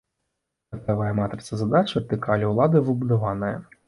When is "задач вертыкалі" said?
1.59-2.49